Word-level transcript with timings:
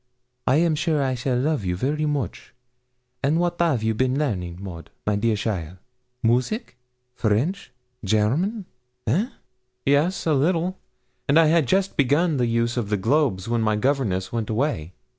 and 0.47 0.53
I 0.55 0.57
am 0.61 0.73
sure 0.73 1.03
I 1.03 1.13
shall 1.13 1.37
love 1.37 1.63
you 1.63 1.75
vary 1.75 2.07
moche. 2.07 2.55
And 3.21 3.39
what 3.39 3.61
'av 3.61 3.83
you 3.83 3.93
been 3.93 4.17
learning, 4.17 4.57
Maud, 4.59 4.89
my 5.05 5.15
dear 5.15 5.35
cheaile 5.35 5.77
music, 6.23 6.75
French, 7.13 7.71
German, 8.03 8.65
eh?' 9.05 9.27
'Yes, 9.85 10.25
a 10.25 10.33
little; 10.33 10.79
and 11.27 11.37
I 11.37 11.45
had 11.53 11.67
just 11.67 11.97
begun 11.97 12.37
the 12.37 12.47
use 12.47 12.77
of 12.77 12.89
the 12.89 12.97
globes 12.97 13.47
when 13.47 13.61
my 13.61 13.75
governess 13.75 14.31
went 14.33 14.49
away.' 14.49 14.93